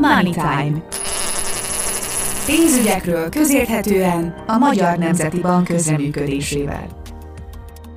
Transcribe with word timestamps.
Money 0.00 0.32
Time. 0.32 0.82
Pénzügyekről 2.46 3.28
közérthetően 3.28 4.44
a 4.46 4.58
Magyar 4.58 4.98
Nemzeti 4.98 5.40
Bank 5.40 5.64
közreműködésével. 5.64 6.86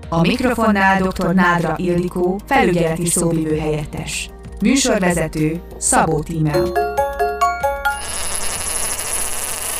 A 0.09 0.21
mikrofonnál 0.21 1.01
dr. 1.01 1.33
Nádra 1.33 1.73
Ildikó, 1.77 2.39
felügyeleti 2.45 3.05
szóvivő 3.05 3.57
helyettes. 3.57 4.29
Műsorvezető 4.61 5.61
Szabó 5.77 6.19
Tímea. 6.19 6.90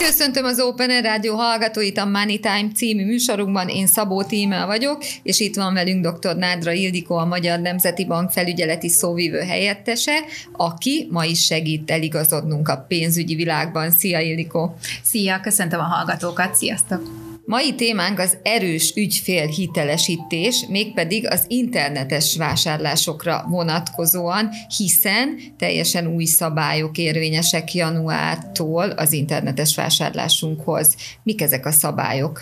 Köszöntöm 0.06 0.46
az 0.46 0.60
Open 0.60 1.02
Rádió 1.02 1.36
hallgatóit 1.36 1.98
a 1.98 2.06
Money 2.06 2.40
Time 2.40 2.68
című 2.76 3.06
műsorunkban. 3.06 3.68
Én 3.68 3.88
Szabó 3.88 4.24
Tímel 4.24 4.66
vagyok, 4.66 5.04
és 5.24 5.40
itt 5.40 5.56
van 5.56 5.74
velünk 5.74 6.08
dr. 6.08 6.36
Nádra 6.36 6.72
Ildikó, 6.72 7.16
a 7.16 7.26
Magyar 7.26 7.60
Nemzeti 7.60 8.06
Bank 8.06 8.32
felügyeleti 8.32 8.90
szóvívő 8.90 9.40
helyettese, 9.40 10.20
aki 10.52 11.08
ma 11.12 11.26
is 11.26 11.46
segít 11.46 11.92
eligazodnunk 11.92 12.68
a 12.68 12.86
pénzügyi 12.88 13.36
világban. 13.36 13.92
Szia 13.92 14.20
Ildikó! 14.20 14.76
Szia, 15.04 15.40
köszöntöm 15.40 15.80
a 15.80 15.84
hallgatókat, 15.84 16.56
sziasztok! 16.56 17.21
Mai 17.46 17.76
témánk 17.76 18.20
az 18.20 18.38
erős 18.44 18.94
ügyfél 18.96 19.48
hitelesítés, 19.48 20.66
mégpedig 20.70 21.28
az 21.30 21.46
internetes 21.48 22.38
vásárlásokra 22.38 23.46
vonatkozóan, 23.50 24.50
hiszen 24.78 25.40
teljesen 25.58 26.08
új 26.08 26.26
szabályok 26.26 26.98
érvényesek 26.98 27.74
januártól 27.74 28.90
az 28.90 29.14
internetes 29.14 29.76
vásárlásunkhoz. 29.76 30.96
Mik 31.24 31.42
ezek 31.42 31.66
a 31.66 31.72
szabályok? 31.72 32.42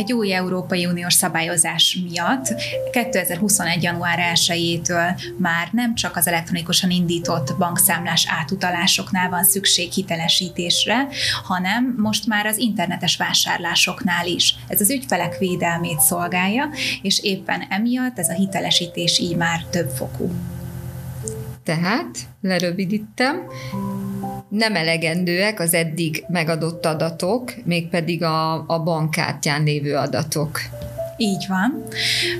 Egy 0.00 0.12
új 0.12 0.32
Európai 0.32 0.86
Uniós 0.86 1.14
szabályozás 1.14 1.98
miatt 2.10 2.54
2021. 2.92 3.82
január 3.82 4.18
1-től 4.34 5.20
már 5.36 5.68
nem 5.72 5.94
csak 5.94 6.16
az 6.16 6.26
elektronikusan 6.26 6.90
indított 6.90 7.56
bankszámlás 7.58 8.26
átutalásoknál 8.28 9.28
van 9.28 9.44
szükség 9.44 9.92
hitelesítésre, 9.92 11.08
hanem 11.44 11.94
most 11.96 12.26
már 12.26 12.46
az 12.46 12.58
internetes 12.58 13.16
vásárlásoknál 13.16 14.26
is. 14.26 14.54
Ez 14.68 14.80
az 14.80 14.90
ügyfelek 14.90 15.38
védelmét 15.38 16.00
szolgálja, 16.00 16.68
és 17.02 17.22
éppen 17.22 17.64
emiatt 17.68 18.18
ez 18.18 18.28
a 18.28 18.34
hitelesítés 18.34 19.18
így 19.18 19.36
már 19.36 19.64
több 19.70 19.88
fokú. 19.88 20.30
Tehát, 21.64 22.18
lerövidítem, 22.40 23.42
nem 24.50 24.76
elegendőek 24.76 25.60
az 25.60 25.74
eddig 25.74 26.24
megadott 26.28 26.86
adatok, 26.86 27.52
mégpedig 27.64 28.22
a, 28.22 28.52
a 28.66 28.82
bankkártyán 28.82 29.62
lévő 29.62 29.96
adatok. 29.96 30.60
Így 31.22 31.46
van, 31.48 31.82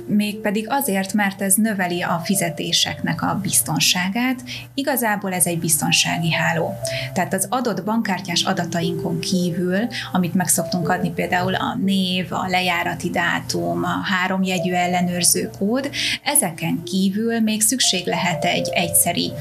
mégpedig 0.06 0.67
azért, 0.69 1.12
mert 1.12 1.42
ez 1.42 1.55
növeli 1.55 2.03
a 2.03 2.20
fizetéseknek 2.25 3.22
a 3.22 3.39
biztonságát. 3.42 4.42
Igazából 4.75 5.33
ez 5.33 5.47
egy 5.47 5.59
biztonsági 5.59 6.33
háló. 6.33 6.75
Tehát 7.12 7.34
az 7.34 7.47
adott 7.50 7.84
bankkártyás 7.84 8.42
adatainkon 8.42 9.20
kívül, 9.20 9.78
amit 10.12 10.34
meg 10.34 10.48
szoktunk 10.48 10.89
adni, 10.89 11.11
például 11.11 11.55
a 11.55 11.77
név, 11.83 12.33
a 12.33 12.47
lejárati 12.48 13.11
dátum, 13.11 13.84
a 13.84 14.00
háromjegyű 14.05 14.72
ellenőrző 14.72 15.50
kód, 15.59 15.91
ezeken 16.25 16.83
kívül 16.83 17.41
még 17.41 17.62
szükség 17.62 18.06
lehet 18.06 18.44
egy 18.44 18.69
egyszeri 18.72 19.33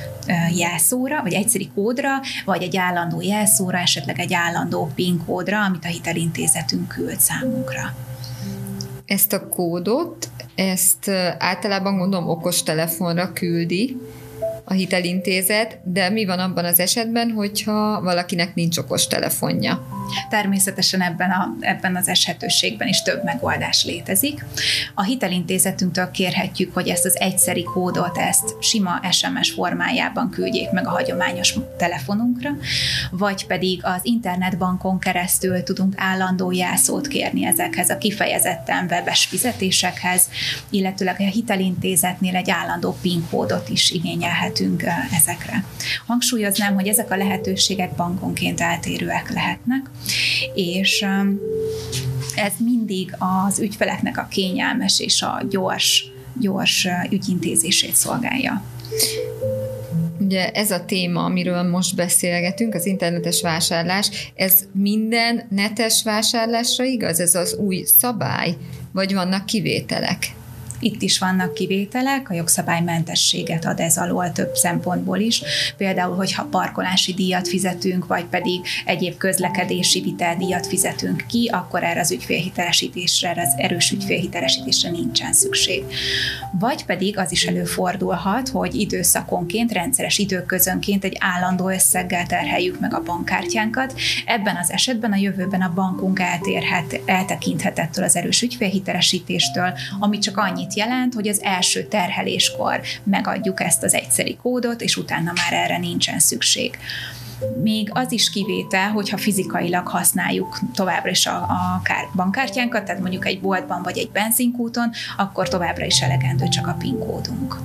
jelszóra, 0.56 1.22
vagy 1.22 1.34
egyszeri 1.34 1.70
kódra, 1.76 2.10
vagy 2.46 2.64
egy 2.64 2.78
állandó 2.78 3.22
jelszóra, 3.22 3.78
esetleg 3.78 4.20
egy 4.20 4.34
állandó 4.34 4.92
PIN 4.96 5.24
kódra, 5.26 5.64
amit 5.64 5.86
a 5.86 5.88
hitelintézetünk 5.88 6.88
küld 6.88 7.20
számunkra 7.20 8.08
ezt 9.10 9.34
a 9.34 9.48
kódot, 9.48 10.30
ezt 10.56 11.10
általában 11.38 11.98
gondolom 11.98 12.30
okos 12.30 12.64
telefonra 12.64 13.34
küldi 13.34 13.98
a 14.64 14.74
hitelintézet, 14.74 15.80
de 15.84 16.10
mi 16.10 16.26
van 16.26 16.40
abban 16.40 16.66
az 16.66 16.80
esetben, 16.80 17.32
hogyha 17.32 18.02
valakinek 18.02 18.56
nincs 18.56 18.78
okos 18.78 19.08
telefonja? 19.08 19.99
Természetesen 20.30 21.02
ebben, 21.02 21.32
a, 21.32 21.56
ebben 21.60 21.96
az 21.96 22.08
eshetőségben 22.08 22.88
is 22.88 23.02
több 23.02 23.24
megoldás 23.24 23.86
létezik. 23.86 24.46
A 24.96 25.04
hitelintézetünktől 25.04 26.12
kérhetjük, 26.12 26.74
hogy 26.74 26.88
ezt 26.88 27.06
az 27.06 27.20
egyszeri 27.20 27.64
kódot, 27.64 28.18
ezt 28.18 28.56
sima 28.60 29.00
SMS 29.12 29.52
formájában 29.52 30.30
küldjék 30.30 30.72
meg 30.72 30.88
a 30.88 30.90
hagyományos 30.90 31.56
telefonunkra, 31.78 32.50
vagy 33.12 33.46
pedig 33.46 33.80
az 33.84 34.00
internetbankon 34.02 35.00
keresztül 35.00 35.64
tudunk 35.64 35.94
állandó 35.98 36.52
jelszót 36.52 37.08
kérni 37.08 37.46
ezekhez 37.46 37.90
a 37.90 37.98
kifejezetten 37.98 38.86
webes 38.90 39.26
fizetésekhez, 39.26 40.30
illetőleg 40.70 41.16
a 41.20 41.24
hitelintézetnél 41.24 42.36
egy 42.36 42.50
állandó 42.50 42.98
PIN 43.02 43.28
kódot 43.30 43.70
is 43.70 43.92
igényelhetünk 43.92 44.84
ezekre. 45.18 45.64
Hangsúlyoznám, 46.08 46.74
hogy 46.74 46.88
ezek 46.88 47.12
a 47.12 47.18
lehetőségek 47.18 47.96
bankonként 47.96 48.62
eltérőek 48.62 49.32
lehetnek, 49.34 49.90
és 50.54 51.06
um, 51.08 51.40
ez 52.36 52.54
mindig 52.64 53.16
az 53.46 53.60
ügyfeleknek 53.60 54.18
a 54.18 54.28
kényelmes 54.32 55.00
és 55.00 55.22
a 55.22 55.46
gyors, 55.50 56.12
gyors 56.40 56.86
uh, 56.86 57.12
ügyintézését 57.12 57.96
szolgálja. 57.96 58.64
Ugye 60.20 60.50
ez 60.52 60.72
a 60.72 60.86
téma, 60.86 61.24
amiről 61.24 61.64
most 61.64 61.96
beszélgetünk, 61.96 62.74
az 62.76 62.86
internetes 62.86 63.42
vásárlás, 63.42 64.32
ez 64.36 64.64
minden 64.72 65.48
netes 65.50 66.04
vásárlásra 66.04 66.84
igaz? 66.84 67.20
Ez 67.20 67.36
az 67.36 67.56
új 67.56 67.84
szabály? 67.98 68.56
Vagy 68.92 69.14
vannak 69.14 69.46
kivételek? 69.46 70.38
Itt 70.80 71.02
is 71.02 71.20
vannak 71.20 71.54
kivételek, 71.54 72.30
a 72.30 72.34
jogszabálymentességet 72.34 73.66
ad 73.66 73.80
ez 73.80 73.98
alól 73.98 74.32
több 74.32 74.56
szempontból 74.56 75.20
is. 75.20 75.42
Például, 75.78 76.16
hogyha 76.16 76.44
parkolási 76.44 77.14
díjat 77.14 77.48
fizetünk, 77.48 78.08
vagy 78.08 78.26
pedig 78.26 78.62
egyéb 78.86 79.18
közlekedési 79.18 80.02
viteldíjat 80.02 80.68
fizetünk 80.68 81.24
ki, 81.28 81.50
akkor 81.54 81.84
erre 81.84 82.00
az 82.00 82.12
ügyfélhitelesítésre, 82.12 83.30
az 83.30 83.54
erős 83.58 83.92
ügyfélhitelesítésre 83.92 84.90
nincsen 84.90 85.34
szükség. 85.34 85.84
Vagy 86.60 86.86
pedig 86.86 87.18
az 87.18 87.32
is 87.32 87.46
előfordulhat, 87.46 88.50
hogy 88.50 88.76
időszakonként, 88.76 89.72
rendszeres 89.72 90.18
időközönként 90.18 91.04
egy 91.04 91.18
állandó 91.20 91.70
összeggel 91.70 92.26
terheljük 92.26 92.80
meg 92.80 92.94
a 92.94 93.04
bankkártyánkat. 93.04 93.94
Ebben 94.26 94.56
az 94.56 94.72
esetben 94.72 95.12
a 95.12 95.16
jövőben 95.16 95.62
a 95.62 95.74
bankunk 95.74 96.20
eltérhet, 96.20 97.02
eltekinthet 97.06 97.80
ettől 97.80 98.04
az 98.04 98.16
erős 98.16 98.42
ügyfélhitelesítéstől, 98.42 99.74
ami 100.00 100.18
csak 100.18 100.38
annyit 100.38 100.69
annyit 100.70 100.90
jelent, 100.90 101.14
hogy 101.14 101.28
az 101.28 101.42
első 101.42 101.84
terheléskor 101.84 102.82
megadjuk 103.04 103.62
ezt 103.62 103.84
az 103.84 103.94
egyszeri 103.94 104.38
kódot, 104.42 104.82
és 104.82 104.98
utána 104.98 105.34
már 105.36 105.64
erre 105.64 105.78
nincsen 105.78 106.20
szükség. 106.20 106.78
Még 107.62 107.90
az 107.94 108.12
is 108.12 108.30
kivétel, 108.30 108.90
hogyha 108.90 109.18
fizikailag 109.18 109.88
használjuk 109.88 110.60
továbbra 110.74 111.10
is 111.10 111.26
a, 111.26 111.36
a 111.36 111.82
kár, 111.84 112.08
bankkártyánkat, 112.16 112.86
tehát 112.86 113.02
mondjuk 113.02 113.28
egy 113.28 113.42
boltban 113.42 113.84
vagy 113.84 113.98
egy 113.98 114.10
benzinkúton, 114.12 114.92
akkor 115.18 115.48
továbbra 115.48 115.86
is 115.86 116.02
elegendő 116.02 116.48
csak 116.48 116.68
a 116.68 116.76
PIN 116.80 117.00
kódunk. 117.00 117.56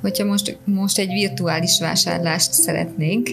Hogyha 0.00 0.24
most, 0.24 0.58
most 0.64 0.98
egy 0.98 1.12
virtuális 1.12 1.78
vásárlást 1.80 2.52
szeretnénk, 2.52 3.30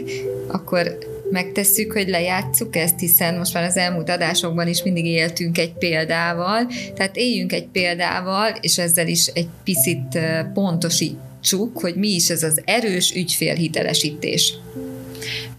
akkor 0.48 0.98
megtesszük, 1.32 1.92
hogy 1.92 2.08
lejátszuk 2.08 2.76
ezt, 2.76 3.00
hiszen 3.00 3.38
most 3.38 3.54
már 3.54 3.64
az 3.64 3.78
elmúlt 3.78 4.10
adásokban 4.10 4.68
is 4.68 4.84
mindig 4.84 5.06
éltünk 5.06 5.58
egy 5.58 5.74
példával, 5.74 6.68
tehát 6.96 7.16
éljünk 7.16 7.54
egy 7.54 7.68
példával, 7.68 8.56
és 8.62 8.78
ezzel 8.78 9.08
is 9.08 9.28
egy 9.28 9.48
picit 9.64 10.20
pontosítsuk, 10.54 11.80
hogy 11.80 11.96
mi 11.96 12.10
is 12.10 12.30
ez 12.30 12.44
az 12.44 12.62
erős 12.66 13.16
ügyfélhitelesítés 13.16 14.54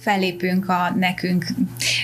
fellépünk 0.04 0.69
a 0.69 0.92
nekünk, 0.97 1.44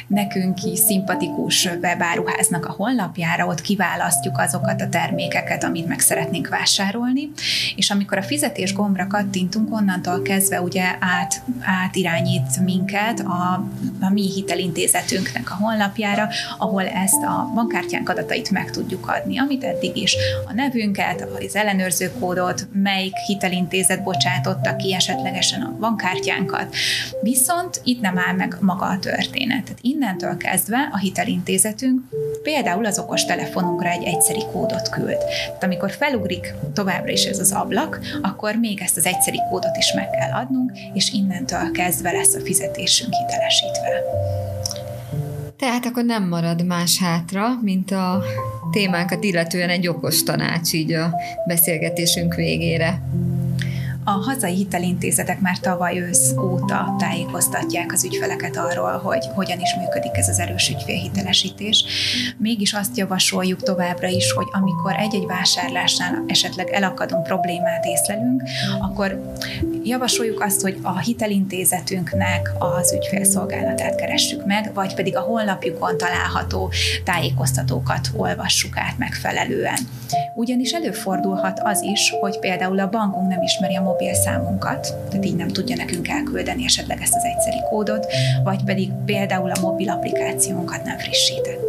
nekünk 0.07 0.59
szimpatikus 0.75 1.69
webáruháznak 1.83 2.67
a 2.67 2.73
honlapjára, 2.73 3.47
ott 3.47 3.61
kiválasztjuk 3.61 4.39
azokat 4.39 4.81
a 4.81 4.89
termékeket, 4.89 5.65
amit 5.65 5.87
meg 5.87 6.01
szeretnénk 6.01 6.49
vásárolni, 6.49 7.31
és 7.77 7.91
amikor 7.91 8.19
a 8.19 8.23
fizetés 8.23 8.73
gombra 8.73 9.07
kattintunk, 9.07 9.75
onnantól 9.75 10.23
kezdve 10.23 10.61
ugye 10.61 10.85
át, 11.01 11.43
átirányít 11.61 12.61
minket 12.65 13.21
a, 13.21 13.65
a 14.01 14.11
mi 14.13 14.31
hitelintézetünknek 14.33 15.51
a 15.51 15.55
honlapjára, 15.55 16.29
ahol 16.59 16.87
ezt 16.87 17.23
a 17.23 17.51
bankkártyánk 17.55 18.09
adatait 18.09 18.51
meg 18.51 18.71
tudjuk 18.71 19.09
adni, 19.09 19.39
amit 19.39 19.65
eddig 19.65 19.97
is 19.97 20.17
a 20.49 20.53
nevünket, 20.53 21.27
az 21.47 21.57
ellenőrző 21.57 22.13
kódot, 22.21 22.69
melyik 22.73 23.17
hitelintézet 23.27 24.03
bocsátotta 24.03 24.77
ki 24.77 24.95
esetlegesen 24.95 25.63
a 25.63 25.77
bankkártyánkat. 25.79 26.75
Viszont 27.23 27.81
itt 27.91 28.01
nem 28.01 28.19
áll 28.19 28.35
meg 28.35 28.57
maga 28.61 28.87
a 28.87 28.99
történet. 28.99 29.63
Tehát 29.65 29.79
innentől 29.81 30.37
kezdve 30.37 30.89
a 30.93 30.99
hitelintézetünk 30.99 32.01
például 32.43 32.85
az 32.85 32.99
okos 32.99 33.25
telefonunkra 33.25 33.89
egy 33.89 34.03
egyszeri 34.03 34.43
kódot 34.53 34.89
küld. 34.89 35.19
Tehát 35.45 35.65
amikor 35.65 35.91
felugrik 35.91 36.55
továbbra 36.75 37.13
is 37.13 37.25
ez 37.25 37.39
az 37.39 37.53
ablak, 37.53 38.01
akkor 38.23 38.55
még 38.55 38.81
ezt 38.81 38.97
az 38.97 39.07
egyszeri 39.07 39.41
kódot 39.51 39.77
is 39.77 39.93
meg 39.93 40.11
kell 40.11 40.33
adnunk, 40.33 40.73
és 40.95 41.13
innentől 41.13 41.71
kezdve 41.71 42.13
lesz 42.13 42.35
a 42.35 42.41
fizetésünk 42.41 43.13
hitelesítve. 43.15 44.03
Tehát 45.57 45.87
akkor 45.87 46.05
nem 46.05 46.29
marad 46.29 46.67
más 46.67 46.99
hátra, 46.99 47.49
mint 47.63 47.91
a 47.91 48.23
témánkat 48.71 49.25
illetően 49.25 49.69
egy 49.69 49.89
okos 49.89 50.23
tanács 50.23 50.73
így 50.73 50.93
a 50.93 51.15
beszélgetésünk 51.47 52.35
végére. 52.35 53.03
A 54.05 54.11
hazai 54.11 54.55
hitelintézetek 54.55 55.41
már 55.41 55.59
tavaly 55.59 56.01
ősz 56.01 56.33
óta 56.39 56.95
tájékoztatják 56.99 57.93
az 57.93 58.05
ügyfeleket 58.05 58.57
arról, 58.57 58.99
hogy 58.99 59.27
hogyan 59.35 59.61
is 59.61 59.75
működik 59.79 60.17
ez 60.17 60.29
az 60.29 60.39
erős 60.39 60.69
ügyfélhitelesítés. 60.69 61.85
Mégis 62.37 62.73
azt 62.73 62.97
javasoljuk 62.97 63.63
továbbra 63.63 64.09
is, 64.09 64.33
hogy 64.33 64.47
amikor 64.51 64.95
egy-egy 64.95 65.27
vásárlásnál 65.27 66.25
esetleg 66.27 66.69
elakadunk, 66.71 67.23
problémát 67.23 67.85
észlelünk, 67.85 68.43
akkor 68.81 69.35
javasoljuk 69.91 70.43
azt, 70.43 70.61
hogy 70.61 70.79
a 70.83 70.99
hitelintézetünknek 70.99 72.51
az 72.59 72.93
ügyfélszolgálatát 72.93 73.95
keressük 73.95 74.47
meg, 74.47 74.71
vagy 74.75 74.95
pedig 74.95 75.17
a 75.17 75.21
honlapjukon 75.21 75.97
található 75.97 76.71
tájékoztatókat 77.05 78.11
olvassuk 78.17 78.77
át 78.77 78.99
megfelelően. 78.99 79.79
Ugyanis 80.35 80.73
előfordulhat 80.73 81.61
az 81.63 81.83
is, 81.83 82.15
hogy 82.21 82.39
például 82.39 82.79
a 82.79 82.89
bankunk 82.89 83.29
nem 83.29 83.43
ismeri 83.43 83.77
a 83.77 83.83
mobil 83.83 84.15
számunkat, 84.15 84.95
tehát 85.09 85.25
így 85.25 85.37
nem 85.37 85.49
tudja 85.49 85.77
nekünk 85.77 86.09
elküldeni 86.09 86.65
esetleg 86.65 87.01
ezt 87.03 87.15
az 87.15 87.25
egyszeri 87.25 87.63
kódot, 87.71 88.07
vagy 88.45 88.65
pedig 88.65 88.91
például 89.05 89.51
a 89.51 89.61
mobil 89.61 89.89
applikációnkat 89.91 90.85
nem 90.85 90.99
frissítettük. 90.99 91.60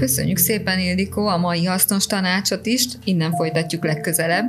Köszönjük 0.00 0.38
szépen, 0.38 0.78
Ildikó, 0.78 1.26
a 1.26 1.36
mai 1.36 1.64
hasznos 1.64 2.06
tanácsot 2.06 2.66
is, 2.66 2.84
innen 3.04 3.32
folytatjuk 3.32 3.84
legközelebb. 3.84 4.44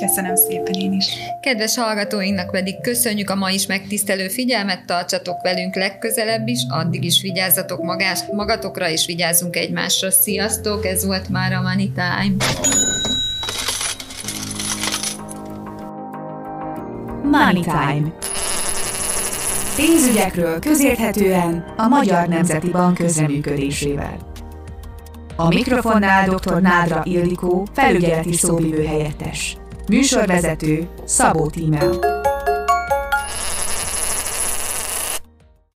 Köszönöm 0.00 0.36
szépen 0.36 0.74
én 0.74 0.92
is. 0.92 1.06
Kedves 1.40 1.76
hallgatóinknak 1.76 2.50
pedig 2.50 2.80
köszönjük 2.80 3.30
a 3.30 3.34
ma 3.34 3.50
is 3.50 3.66
megtisztelő 3.66 4.28
figyelmet, 4.28 4.86
tartsatok 4.86 5.42
velünk 5.42 5.74
legközelebb 5.74 6.48
is, 6.48 6.60
addig 6.68 7.04
is 7.04 7.20
vigyázzatok 7.22 7.82
magás, 7.82 8.20
magatokra, 8.32 8.90
és 8.90 9.06
vigyázzunk 9.06 9.56
egymásra. 9.56 10.10
Sziasztok, 10.10 10.86
ez 10.86 11.04
volt 11.04 11.28
már 11.28 11.52
a 11.52 11.60
Money 11.60 11.92
Time. 11.92 12.44
Money 17.22 17.62
Time. 17.62 18.14
Pénzügyekről 19.76 20.58
közérthetően 20.58 21.74
a 21.76 21.88
Magyar 21.88 22.28
Nemzeti 22.28 22.70
Bank 22.70 22.94
közreműködésével. 22.94 24.34
A 25.36 25.48
mikrofonnál 25.48 26.28
dr. 26.28 26.60
Nádra 26.60 27.00
Ildikó, 27.04 27.66
felügyeleti 27.72 28.32
szóvivő 28.32 28.84
helyettes. 28.84 29.56
Műsorvezető 29.88 30.88
Szabó 31.04 31.46
Tímea. 31.46 32.24